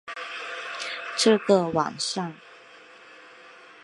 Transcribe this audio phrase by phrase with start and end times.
[1.15, 2.33] 这个晚上